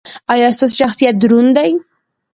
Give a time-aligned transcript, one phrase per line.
[0.33, 1.71] ایا ستاسو شخصیت دروند دی؟